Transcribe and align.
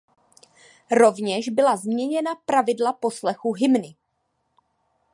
Rovněž 0.91 1.49
byla 1.49 1.75
změněna 1.77 2.35
pravidla 2.35 2.93
poslechu 2.93 3.51
hymny. 3.53 3.95